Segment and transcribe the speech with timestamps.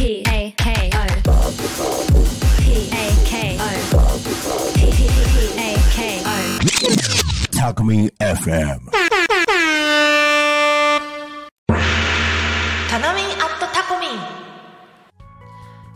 [0.00, 1.06] P A K O
[2.62, 4.20] P A K O
[4.74, 4.80] P
[5.58, 6.22] A K
[7.60, 9.19] O Me FM.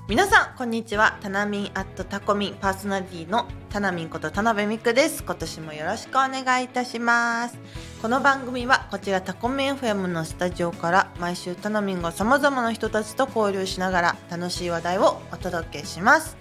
[0.06, 1.16] 皆さんこんにちは。
[1.22, 5.24] タナミンアットタコミンパーソナリティのタナミンこと田辺美久です。
[5.24, 7.56] 今年もよろしくお願いいたします。
[8.02, 16.36] この番組はこちらタコミン FM のスタジオから毎週タナミンが様々な人たちと交流しながら楽しい話題をお届けします。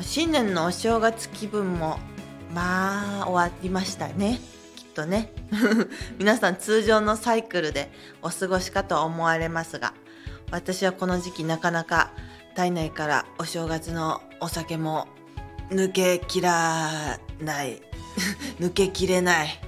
[0.00, 2.00] 新年のお正月気分も
[2.52, 4.40] まあ終わりましたね。
[4.74, 5.32] きっとね。
[6.18, 7.92] 皆さん通常のサイクルで
[8.22, 9.94] お過ごしかと思われますが
[10.50, 12.10] 私はこの時期なかなか
[12.58, 15.06] 体内からお正月のお酒も
[15.70, 17.80] 抜けきらない
[18.58, 19.60] 抜けきれない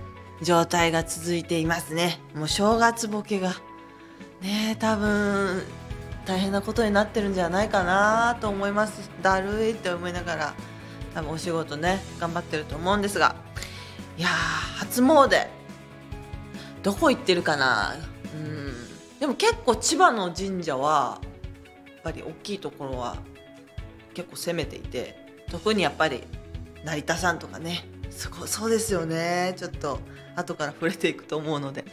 [0.43, 2.19] 状態が続いていますね。
[2.35, 3.55] もう正月ボケが
[4.41, 5.63] ね多分
[6.27, 9.09] 大変なことになってるんじゃないかなと思います。
[9.23, 10.55] だるいって思いながら
[11.15, 13.37] 多分お仕事ね頑張ってると思うんですが。
[14.19, 14.31] いやー
[14.81, 15.47] 初詣
[16.83, 17.95] どこ行ってるかな。
[18.35, 18.75] うん
[19.21, 21.21] でも結構千葉の神社は
[22.03, 23.17] ぱり大きいところは
[24.15, 25.17] 結構攻めていて
[25.51, 26.23] 特にやっぱり
[26.85, 27.85] 成田山とかね。
[28.11, 29.55] そこそうですよね。
[29.57, 30.01] ちょっと
[30.35, 31.91] 後から触れていくと思うのでぜ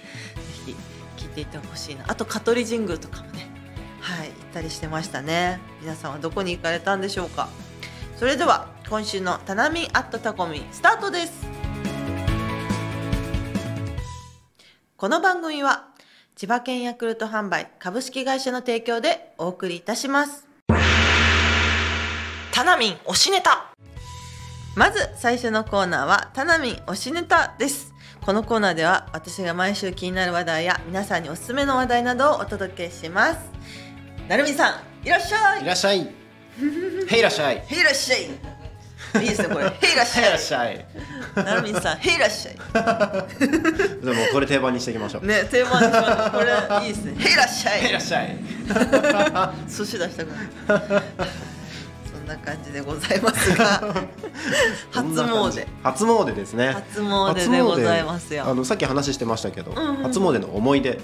[0.66, 0.76] ひ
[1.18, 2.06] 聞いていてほしいな。
[2.08, 3.48] あと香取神宮とかもね。
[4.02, 5.60] はい行ったりしてましたね。
[5.82, 7.50] 皆さんはどこに行かれたんでしょうか。
[8.16, 11.46] それでは今週の「タナミンアットタコミ」スタートです。
[14.96, 15.90] この番組は
[16.38, 20.48] 千葉県ヤクルト販売株式会社の提供でお送りいたします。
[22.52, 23.74] タナミン推しネタ。
[24.76, 27.92] まず最初のコーナーはタナミン推しネタです。
[28.24, 33.40] このコーナーでは私が毎週気になる話題や皆さんにおすすめの話題などをお届けします。
[34.30, 35.64] なるみさんいらっしゃい。
[35.66, 36.02] いらっしゃい。
[36.02, 37.64] へいらっしゃい。
[37.68, 38.57] へいらっしゃい
[39.22, 39.66] いいですねこれ。
[39.66, 40.86] へいらっしへいらゃいっしゃい。
[41.36, 42.56] なるみさんへいらっしゃい。
[44.05, 45.26] でもこれ定番にしていきましょう。
[45.26, 46.32] ねテーマにしましょう。
[46.32, 46.39] こ
[46.80, 47.16] れいいですね。
[47.17, 47.86] へいらっしゃい。
[47.86, 48.38] へいらっしゃい。
[49.70, 51.04] 寿司出したくない
[52.11, 53.66] そんな感じでございますが。
[54.92, 55.66] 初詣。
[55.84, 56.73] 初詣ですね。
[56.73, 58.45] 初詣でございますよ。
[58.48, 59.95] あのさっき話してましたけど、んうん。
[60.04, 60.99] 初詣の思い出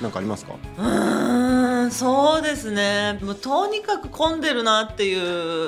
[0.00, 0.54] なんかありますか？
[0.78, 3.18] うーんそうですね。
[3.22, 5.14] もうとにかく混んでるなってい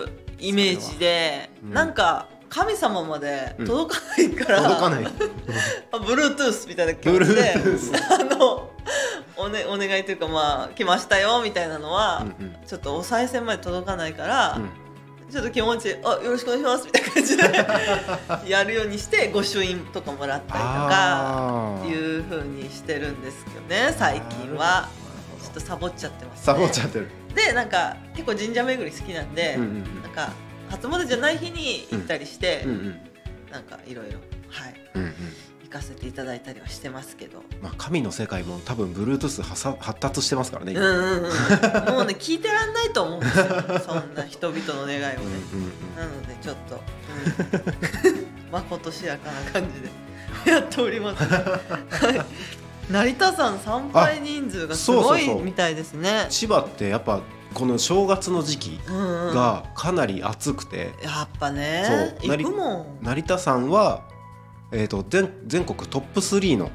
[0.04, 0.08] う
[0.38, 1.74] イメージで、うん。
[1.74, 5.06] なんか神様まで届かないから、届かない。
[5.92, 8.70] あ Bluetooth みたいな感じで Bluetooth あの
[9.36, 12.56] お,、ね、お願いというかまあ来ましたよみたいなのは、うんうん。
[12.66, 14.70] ちょっとお賽銭まで届かないから、うん。
[15.30, 17.36] ちょっと気持ちあよろしくお願いしますみたいな感じ
[18.46, 24.88] で やるようにして御朱印とかもらったりとかいう風にしてるんですけどね最近は。
[25.42, 27.08] ちょっとサボっちゃってます、ね、サボっちゃってる。
[27.34, 30.32] でなんか結構神社巡り好きなんで、うんうんか
[30.70, 32.70] 初詣じゃない日に行ったりして、うん。
[32.70, 33.00] うん
[33.52, 34.18] なんかいろいろ
[34.48, 34.74] はい。
[34.94, 35.12] うんうん。
[35.62, 37.42] 行かせていただいたりはしてますけど。
[37.62, 40.72] まあ神の世界も多分 Bluetooth 発達してますからね。
[40.72, 43.44] うんうんうん、もうね聞いてらんないと思うんですよ
[43.80, 45.16] そんな人々の願いをね、
[45.52, 46.80] うんうんなのでちょっと、
[48.08, 50.06] うん、まことしやかな感じで。
[50.50, 52.92] やっております、はい。
[52.92, 56.26] 成田山参拝人数がすごいみたいですね。
[56.30, 57.20] 千葉ってやっぱ
[57.56, 59.34] この正月の時期うんうん。
[59.34, 62.30] がかなり暑くて、やっぱねそう。
[62.36, 62.86] 行くもん。
[63.00, 64.02] 成田山は、
[64.72, 66.70] えー、と全全国トップ3の。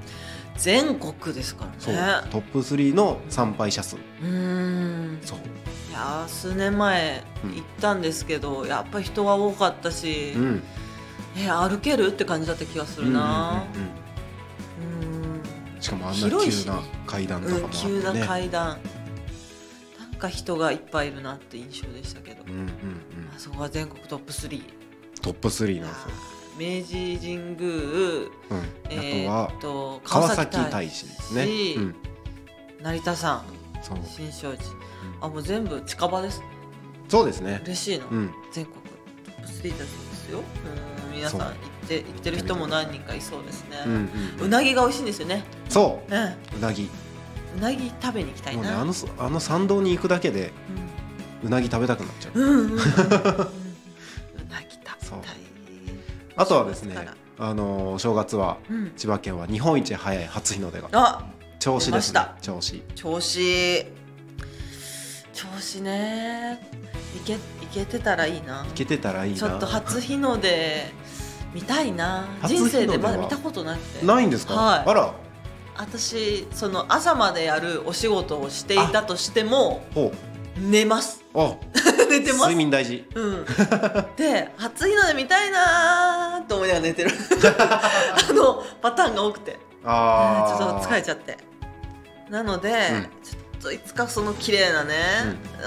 [0.58, 1.94] 全国ですから
[2.24, 2.30] ね。
[2.32, 3.96] トップ3の参拝者数。
[3.96, 5.20] うーん。
[5.24, 5.38] そう。
[5.38, 7.52] いやー数年前うん。
[7.52, 10.64] 行ったんですけど、やっぱり人は多かったし、うん。
[11.38, 13.66] え歩けるって感じだった気がするな。
[13.76, 13.88] うんうん
[14.98, 15.36] うんうん。
[15.76, 15.82] うん。
[15.82, 18.80] しかもあんな急な階段とかもあうん、って、急なね階段、
[20.22, 22.68] か人がいっぱいいるなって印象でしたけど、うんうんうん、
[23.36, 24.62] あそこは全国トップ3
[25.22, 26.12] トップ3なんですよ、
[26.58, 28.32] 明治神宮、うん、
[28.90, 31.46] えあー、と川崎大師ですね、
[31.78, 31.96] うん、
[32.82, 33.44] 成田山
[34.06, 34.70] 新勝寺。
[35.22, 36.42] あもう全部近場です
[37.10, 38.78] そうですね、嬉しいな、うん、全国
[39.26, 40.40] トップ3だそうですよ。
[40.40, 41.54] うん皆さん行っ
[41.88, 46.12] て行ってる人も何人かいそうですね、うんうんうなぎが美味しいんですよね、そう。
[46.12, 46.90] ん、ううなぎ
[47.56, 50.52] うなぎ食べに行きたいな、もうねあのあの参道に行くだけで
[51.44, 52.40] うなぎ食べたくなっちゃう。
[52.40, 52.78] うんうんうんうん。
[52.78, 52.84] う んう
[54.50, 55.42] なぎ食べたい
[56.36, 56.96] あとはですね
[57.38, 58.92] あのー正月はうん。
[58.96, 61.26] 千葉県は日本一早い初日の出があ
[61.60, 62.20] 銚子ですね。
[62.42, 62.84] 出ま銚子。
[62.96, 63.86] 調子。
[65.34, 66.60] 調子ね。
[67.16, 67.38] いけい
[67.72, 68.64] けてたらいいな。
[68.64, 69.40] 行けてたらいいな。
[69.40, 70.92] ちょっと初日の出
[71.54, 72.28] 見たいな。
[72.48, 74.06] 人生でまだ見たことなくて。
[74.06, 74.84] ないんですか、はい。
[74.88, 75.14] あら
[75.82, 80.14] 私その朝までやるお仕事をしていたとしてもほ
[80.56, 81.24] 寝ます。
[81.34, 81.56] あ。
[82.08, 82.42] 寝てます。
[82.42, 83.04] 睡眠大事。
[83.16, 83.46] うん、
[84.16, 87.10] で初日の出見たいなーと思いながら寝てる。
[87.58, 89.58] あのパターンが多くて。
[89.84, 91.38] あちょっと疲れちちゃって。
[92.30, 93.04] なので、うん。
[93.24, 94.96] ちょっといつかその綺麗なね、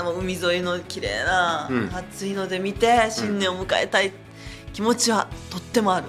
[0.00, 1.88] もう海沿いの綺麗なうん。
[1.88, 4.12] 初日の出見て新年を迎えたい
[4.72, 6.06] 気持ちはとってもある、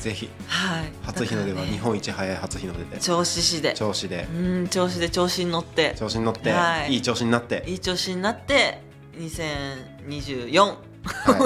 [0.00, 0.30] ぜひ。
[0.46, 0.92] はい。
[1.02, 2.96] 初日の出は日本一早い初日の出で。
[2.96, 3.74] 銚子市で。
[3.74, 4.26] 調子で。
[4.32, 5.94] うん調子で調子に乗って。
[5.96, 6.94] 調子に乗って、はい。
[6.94, 7.62] い、い調子になって。
[7.66, 8.82] いい調子になって
[9.18, 10.76] 2024、はい。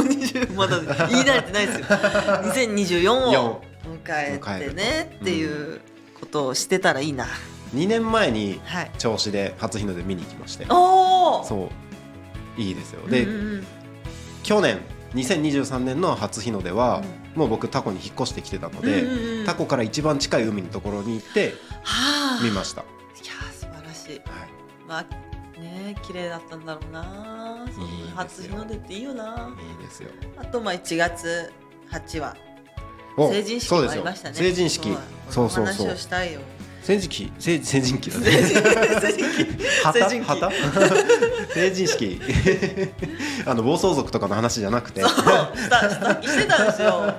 [0.06, 1.86] 20 まだ言い慣れてないですよ。
[1.90, 3.60] 2024を四。
[3.84, 5.80] 迎えてねっていう
[6.18, 7.26] ことをしてたらいいな、
[7.74, 8.90] 2年前にはい。
[8.98, 10.66] 調子で初日の出見に行きまして。
[10.70, 11.68] おおそ
[12.56, 12.60] う。
[12.60, 13.06] いいですよ。
[13.08, 13.66] で、うんうんうん。
[14.42, 14.78] 去年
[15.14, 17.02] 2023年の初日の出は、
[17.34, 21.52] もう僕タコに引っ越してきてたので、うんうんうんタコから一番近い海のところに行って
[21.82, 22.42] はあ。
[22.42, 24.10] 見ました、いやー素晴らしい。
[24.10, 24.20] はい、
[24.88, 27.66] まあね綺麗だったんだろうな
[28.16, 30.08] 初日の出っていいよないいですよ。
[30.38, 31.52] あとまあ1月
[31.90, 32.36] 8は。
[33.16, 34.34] お成人式もありましたね。
[34.34, 34.96] 成人式。
[35.28, 35.86] そそううそうそう。
[35.86, 36.40] 話をしたいよ
[36.84, 38.10] 成人式成成人期。
[38.10, 39.46] だね成人期。
[39.82, 39.92] 旗？
[39.92, 40.26] 成人期。
[40.26, 40.50] 旗？
[41.54, 42.20] 成人式。
[43.46, 45.00] あの暴走族とかの話じゃなくて。
[45.00, 45.10] そう。
[46.28, 47.14] してたんですよ。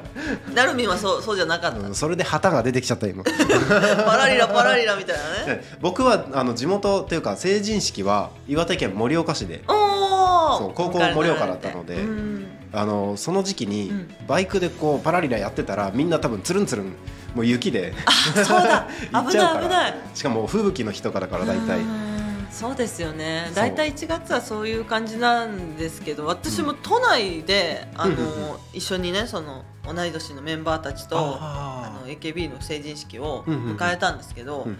[0.53, 3.23] なるみんはそうそうじゃなかった、うんそれで旗が出てきちゃった今。
[4.06, 5.17] パラリラパラリラみたい
[5.47, 5.63] なね。
[5.81, 9.63] 僕はあの地元っていうか成人式は岩手県盛岡市で。
[9.67, 11.95] おおそう高校盛岡だったので。
[11.95, 12.47] うん。
[12.71, 14.15] あのその時期にうん。
[14.27, 16.94] バイクでこうパラリラやってたらみんな多分つるんつるん
[17.36, 17.94] もう雪で。
[18.34, 18.88] そうだ。
[19.30, 19.96] 危ない危ない。
[20.14, 21.80] しかも吹雪の日とかだから大体。
[21.80, 22.16] うん
[22.56, 23.52] そうですよね。
[23.54, 28.26] 大体1月はそういう感じなんですけど私も都内で、あのうんうん
[28.72, 34.78] 一緒にねその同い年のメンバーたちとああの AKB の成人式を迎えたんですけど、うん。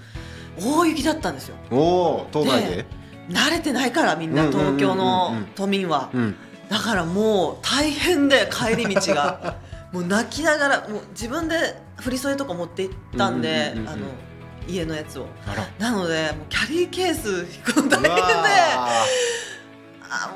[0.58, 1.56] 大雪だったんですよ。
[1.70, 1.80] ーお
[2.22, 2.76] お都内で？
[2.78, 2.86] で
[3.30, 6.36] 慣れてないからみんな東京の都民は、うん。
[6.70, 9.58] だからもう大変で帰り道が。
[9.92, 14.06] もう泣きながらもう自分で振り袖とか持って行ったんで、うんうんうんうんあの
[14.68, 15.28] 家のやつを。
[15.78, 18.10] なのでもうキャリーケース引くの大変で
[18.74, 19.04] あ。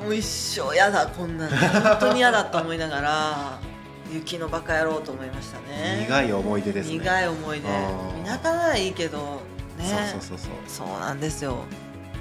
[0.00, 3.58] ーもう一生嫌だこんなの本当に嫌だと思いながら
[4.12, 5.98] 雪のバカ野郎と思いましたね。
[6.02, 6.98] ー苦い思い出ですね。
[6.98, 7.68] 苦い思い出。
[8.24, 9.40] 田舎ならいいけど
[9.78, 9.84] ね。
[10.12, 10.86] そうそうそうそう。
[10.88, 11.64] そうなんですよ。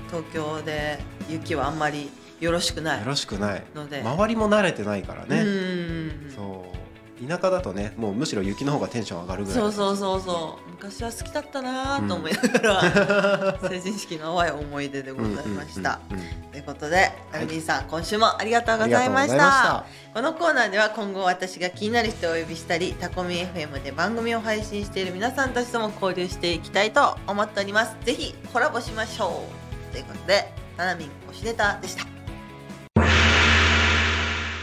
[0.08, 1.00] 東京で
[1.30, 2.10] 雪はあんまり
[2.40, 3.00] よろしくない。
[3.02, 3.64] よろしくない。
[3.76, 4.02] ので。
[4.02, 6.32] 周りも慣れてないからうねん。
[6.36, 6.79] そう
[7.28, 10.70] 田舎だとねもうむしろ雪の方がテンション上がるぐらいそうそうそうそう。
[10.72, 19.34] 昔は好きだったなと思いながら、 成人式の淡い思い出でございました、うんうんうんうんということで、アルミンさん今週もありがとうございました。
[19.34, 19.86] ありがとうございました。
[20.14, 27.96] このコーナーでは今後私が気になる人をお呼びしたりタコミ FM で番組を配信している皆さんたちとも交流していきたいと思っております。
[28.04, 29.44] ぜひコラボしましょ
[29.90, 29.94] う。
[29.94, 32.06] ということでタナミン推しネタでした。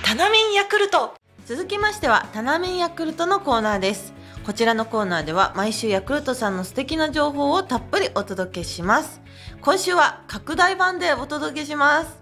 [0.02, 1.14] タナミンヤクルト
[1.46, 4.12] 続きましてはタナミンヤクルトのコーナーです。
[4.44, 9.20] こちらのコーナーでは毎週ヤクルトさんの素敵な情報をたっぷりお届けします。
[9.60, 12.18] 今週は拡大版でお届けします。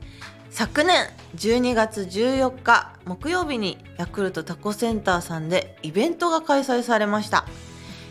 [0.51, 7.47] 昨年12月14日木曜日にヤクルトタコセンターさんでイベントが開催されました。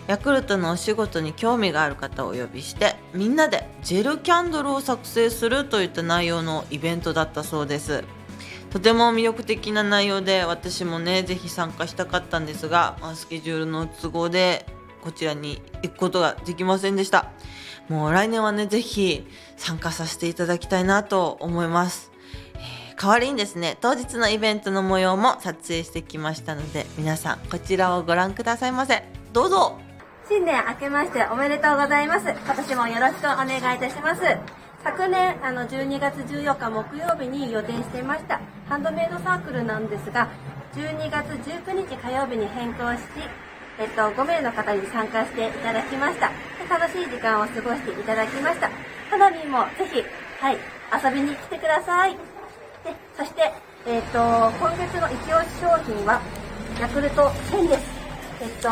[0.07, 8.03] ヤクルトのお仕事に興味がある方をお呼びしてみんなでジェルキャンドルを作成するといった内容のイベントだったそうです。
[8.73, 14.65] とても魅力的な内容で私もねぜひ参加したかったんですが、まスケジュールの都合で
[15.03, 17.31] こちらに行くことができませんでした
[17.87, 22.11] もう来年はねぜひ参加させていただきたいなと思います、
[22.55, 29.77] えー代わりにですね当日のイベントの模様も撮影してきましたので皆さんこちらをご覧くださいませどうぞ
[30.29, 32.29] 新年明けましておめでとうございます。
[32.29, 34.62] 今年もよろしくお願いいたします。
[34.83, 40.27] 昨年、あの、12月14日木曜日に予定していましたハンドメイドサークルなんですが、
[40.75, 42.99] 12月19日火曜日に変更し、
[43.79, 46.27] えっと、5名の方に参加していただきました。
[46.27, 48.69] で楽しい時間を過ごしていただきました。
[49.09, 50.03] 花火もぜひ、
[50.41, 50.57] はい、
[50.91, 52.11] 遊びに来てください。
[52.13, 52.19] で、
[53.17, 53.53] そして、
[53.87, 56.21] えっと、今月の一押し商品は、
[56.81, 57.85] ヤクルト1000です。
[58.41, 58.69] えっと、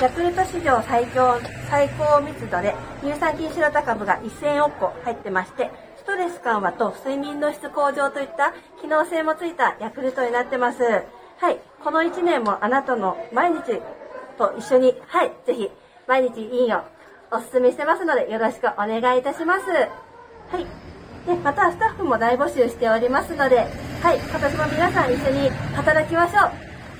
[0.00, 1.38] ヤクルト史上最強、
[1.68, 10.82] 最高密度で乳酸菌シロタ株が1000億個入ってまして、ストレス緩和と睡眠の質向上といった機能性もついたヤクルトになってます。
[10.82, 11.58] はい。
[11.84, 13.82] この1年もあなたの毎日
[14.38, 15.70] と一緒に、はい、ぜひ、
[16.08, 16.84] 毎日いいよ、
[17.30, 19.66] おすすめしてますので、よろしくお願いいたします。
[19.70, 19.86] は
[20.58, 20.64] い。
[21.26, 23.66] で、またスタッフも大募集しておりますので、
[24.02, 26.42] はい、今年も皆さん一緒に働きましょう。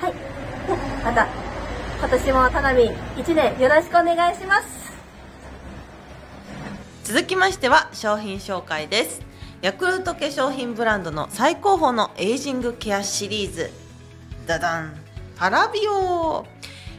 [0.05, 0.13] はい。
[0.13, 1.50] で、また、
[2.01, 4.91] 今年もタナミン1年よろしくお願いします。
[7.05, 9.21] 続きましては商品紹介です。
[9.61, 13.71] ヤクルト化粧品ブランドの最高峰のエイジングケアシリーズ。
[14.47, 14.95] ダダン。
[15.37, 16.47] パラビオ、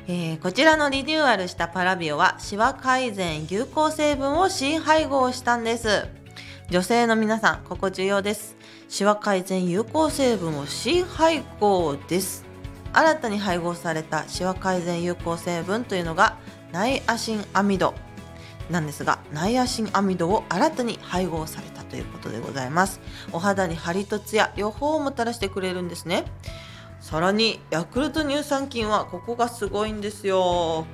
[0.08, 6.06] えーこちらのリニューアルしたパラビオはシワ改善有効成分を新配合したんです。
[6.70, 8.56] 女性の皆さんここ重要です。
[8.88, 12.51] シワ改善有効成分を新配合です。
[12.94, 16.38] 新たに配合されたシワ改善有効成分というのが
[16.72, 17.94] ナイアシンアミド。
[18.70, 23.02] なんですがナイアシンアミドを新たに配合されたということでございます。
[23.32, 26.26] お肌にハリとツヤ両方をもたらしてくれるんですね。
[27.02, 30.86] さらにヤクルト乳酸菌はここがすごいんですよ。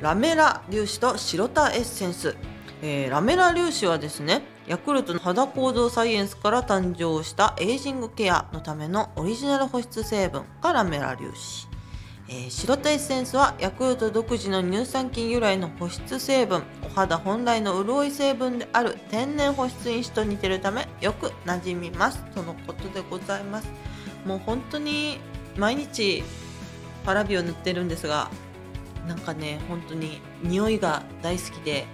[0.00, 2.36] ラメラ粒子と白タエッセンス、
[2.82, 11.68] えーラメラ粒子はですねヤクルトの肌構造サイエンスから誕生したエイジングケアのためのオリジナル保湿成分がラメラ粒子。
[12.28, 16.62] えー白タエッセンスはヤクルト独自の乳酸菌由来の保湿成分。
[16.86, 23.68] お肌本来の潤い成分である天然保湿因子と似てるためよく馴染みますとのことでございます。
[24.24, 25.18] もう本当に
[25.56, 26.22] 毎日
[27.04, 28.30] パラビを塗ってるんですが
[29.08, 31.86] なんかね本当に匂いが大好きで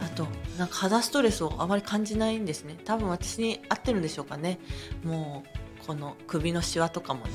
[0.00, 0.26] あと
[0.58, 2.76] なんか肌ストレスをあまり感じないんですね。
[2.84, 4.58] 多分私に合ってるんでしょうかね。
[5.04, 5.44] も
[5.82, 7.32] うこの首のシワとかもね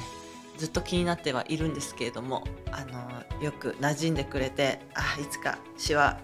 [0.57, 6.19] ずっと気になってはいるんですけれどもあのよく馴染んでくれてあいつかシワ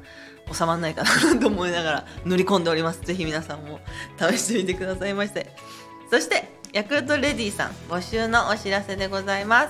[0.52, 3.02] 収まらないかなと思いながら塗り込んでおります。
[3.02, 3.80] ぜひ皆さんも
[4.18, 5.56] 試してみてくださいまして。
[6.10, 9.70] そしてヤクルトレディさん募集のお知らせでございます。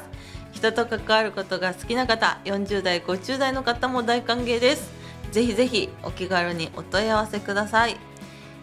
[0.51, 4.96] 人と関わることが好きな方40代50代の方も大歓迎です。
[5.31, 7.97] ぜひぜひお気軽にお問い合わせください。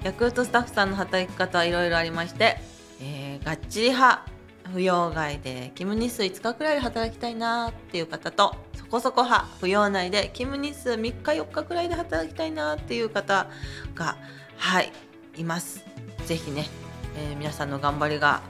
[0.02, 2.58] ヤクルトスタッフさんの働き方はいろいろありまして、
[3.00, 4.24] えーがっちり派
[4.72, 13.46] 扶養外で勤務日数5日くらいで働きたいなっていう方とそこそこ派扶養内で勤務日数3日4日くらいで働きたいなっていう方
[13.94, 14.16] が
[14.56, 14.92] はい
[15.36, 15.84] います。
[16.26, 16.66] ぜひね、
[17.16, 18.40] えー皆さんの頑張りが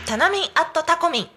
[0.06, 1.28] タナミンアットタコミン。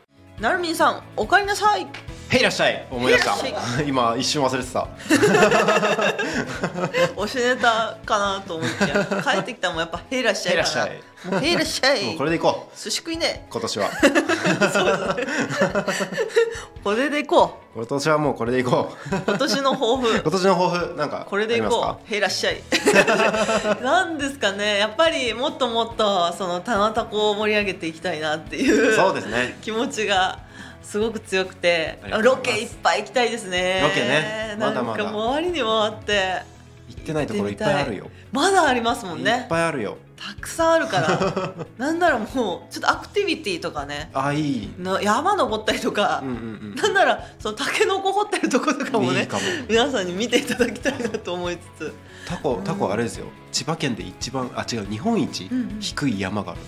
[0.41, 1.87] なるみんさんおかえりなさい。
[2.31, 2.87] へいらっしゃい。
[2.89, 3.35] 思い出した。
[3.83, 4.87] 今一瞬忘れてた。
[7.17, 8.75] おしネタかなと思って。
[9.21, 10.89] 帰ってきたらもうやっぱ「へいらっしゃい」かな。
[10.89, 12.77] へいらっしもう「へいらっしゃい」もうこれでいこう。
[12.77, 13.47] 寿司食いね。
[13.51, 13.89] 今年は。
[16.85, 19.15] これでいこ今年はもうこれでいこう。
[19.15, 20.21] う今年の抱負。
[20.21, 20.95] 今年の抱負。
[20.95, 22.63] なんかこれでいこう「へいらっしゃい」
[23.83, 24.77] なんですかね。
[24.77, 29.57] やっぱりもっともっとその棚田子を盛り上げていきたいなっていうそうですね。
[29.61, 30.39] 気持ちが
[30.83, 33.81] すごく強くてロケいっぱい行きたいですね。
[33.83, 34.55] ロケね。
[34.59, 35.07] まだまだ。
[35.09, 36.61] 周りに回って。
[36.89, 38.09] 行ってないところいっぱいあるよ。
[38.31, 39.97] まだありますもんいっねぱいあるよ。
[40.17, 41.53] たくさんあるから。
[41.77, 44.09] なんならもうちょっとアクティビティとかね。
[44.13, 44.73] あいい。
[44.77, 46.19] な山登ったりとか。
[46.23, 49.27] うん、うんなんならそのタケノコ掘ってるとことかもね
[49.67, 51.93] 皆さんに見ていただきたいなと思いつつ。
[52.27, 53.27] タコタコあれですよ。
[53.51, 55.77] 千葉県で一番あ違う日本一うんうん。
[55.79, 56.61] 低い山がある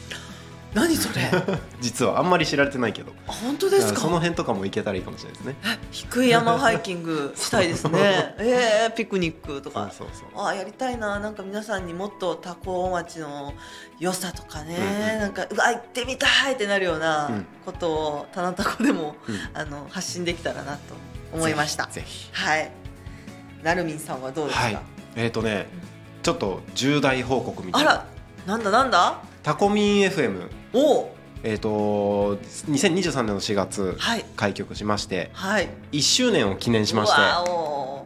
[0.73, 1.29] 何それ？
[1.81, 3.13] 実はあんまり知られてないけど。
[3.27, 3.99] あ本当ですか？
[4.01, 5.55] その辺とかも行けたらいいかもしれないですね。
[5.91, 8.35] 低い山ハイキング したいですね。
[8.39, 9.91] えー、ピクニックとか。
[9.95, 11.19] そうそうあーやりたいな。
[11.19, 13.53] なんか皆さんにもっと多古町の
[13.99, 15.19] 良さとかね、うんうん。
[15.19, 17.45] なんかうわ行ってみたいってなるようなうん。
[17.65, 19.39] ことを棚田子でも、うん。
[19.53, 20.79] あの発信できたらなと
[21.33, 21.85] 思いました。
[21.91, 22.25] ぜひ。
[22.25, 22.71] ぜはい。
[23.61, 24.83] なるみんさんはどうですか、ひはい。
[25.15, 25.67] えっ、とね
[26.23, 27.91] ちょっと重大報告みたいな。
[27.91, 28.05] あら
[28.47, 29.19] なんだなんだ？
[29.43, 31.15] タコミン FM おお。
[31.43, 32.37] えっ、と
[32.69, 34.25] 2023年の4月はい。
[34.35, 35.67] 開局しましてはい。
[35.91, 38.05] 1周年を記念しましてうわお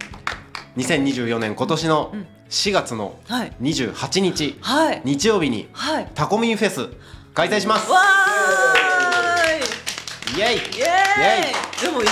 [0.76, 2.26] 2024年今年のうん。
[2.50, 3.52] 4月のはい。
[3.62, 5.02] 28日はい。
[5.04, 6.10] 日曜日にはい。
[6.16, 6.88] タコミンフェス
[7.34, 7.92] 開催します。
[7.92, 8.04] わー
[10.36, 10.40] い。
[10.40, 10.56] イエイ。
[10.56, 10.64] イエー
[11.80, 11.86] イ。
[11.86, 12.06] でも1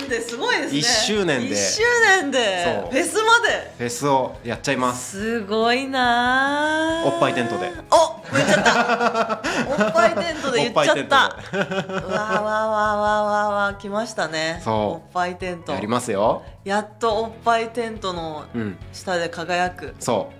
[0.00, 0.78] 年ですごいですね。
[0.78, 1.54] 一周年で。
[1.54, 1.82] 1周
[2.22, 2.84] 年で。
[2.90, 3.74] フェスまで。
[3.78, 5.20] フェスをやっちゃいます。
[5.20, 7.08] すごいなー。
[7.14, 7.70] おっぱいテントで。
[7.90, 9.42] お言っちゃった。
[9.84, 11.16] おっぱいテントで言っちゃった。
[11.16, 14.60] わーわーわーわーわーわー来ましたね。
[14.64, 14.74] そう。
[14.74, 15.66] おっぱいテント。
[15.66, 16.42] でやりますよ。
[16.64, 18.76] やっとおっぱいテントのうん。
[18.92, 19.94] 下で輝く。
[20.00, 20.30] そ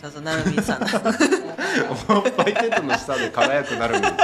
[0.00, 0.82] ちょっとなるみんさん。
[0.82, 0.84] う
[2.16, 4.06] おっぱいテントの下で輝くなるみ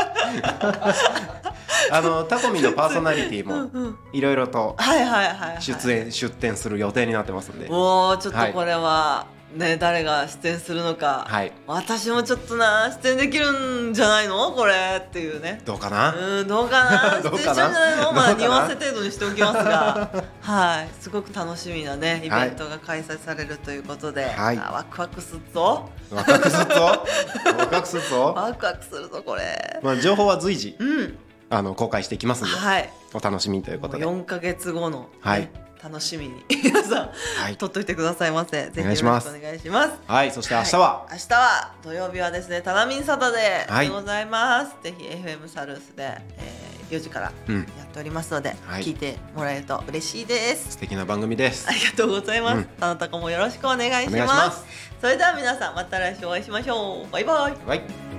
[1.91, 7.67] あのタコミンのパーソナリティもいろいろとはいはいはい、はい、出演出展する予定になってますんで。
[7.71, 11.53] おおちょっとこれはね誰が出演するのか、はい。
[11.67, 14.53] 私もちょっとな出演できるんじゃないの？
[14.53, 15.61] これっていうね。
[15.65, 17.21] どうかな、うん どうかな？
[17.23, 18.13] 出演しちゃうんじゃないの？
[18.13, 20.11] まあ匂わせ程度にしておきますが。
[20.43, 20.89] はい。
[21.01, 24.59] すごく楽しみなねイベントが開催されるということで、はい。
[24.59, 25.89] あワクワクするぞ。
[26.11, 27.05] ワクワクするぞ？
[27.45, 29.81] ワクワクするぞ、ワクワクするぞこれ。
[29.83, 31.19] まあ、情報は随時うん。
[31.53, 32.89] あの公開していきますんで、はい。
[33.13, 34.05] お楽しみということで。
[34.05, 35.07] 4か月後の、ね。
[35.21, 35.51] はい
[35.83, 36.45] 楽しみに。
[36.49, 37.11] 皆さん、
[37.43, 37.57] はい。
[37.57, 38.71] 取っといてくださいませ。
[38.71, 39.29] ぜひお願いします。
[39.29, 39.93] お願いします。
[40.07, 40.31] はい。
[40.31, 41.13] そして明日は、い。
[41.13, 47.59] 明日は土曜日はですねタナミンサタでございます、ぜひ FM サルースで、えー、4時からうん。
[47.61, 48.83] やっておりますので、はい。
[48.83, 50.73] 聞いてもらえると嬉しいです。
[50.73, 51.67] 素敵な番組です。
[51.69, 52.69] ありがとうございます、うん。
[52.81, 54.27] あなたかもよろしくお願いします。
[54.27, 54.65] ます。
[55.01, 57.11] それでは皆さんまた来週お会いしましょう。
[57.11, 57.67] バイバイ。
[57.67, 58.11] はい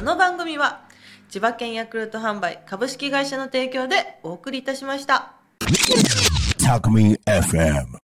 [0.00, 0.80] この番組は
[1.30, 5.34] 千葉県ヤクルト販売株式会社の提供でお送りいたしました。